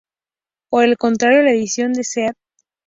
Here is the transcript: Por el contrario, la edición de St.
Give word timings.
Por 0.71 0.83
el 0.85 0.97
contrario, 0.97 1.43
la 1.43 1.51
edición 1.51 1.93
de 1.93 2.01
St. 2.01 2.33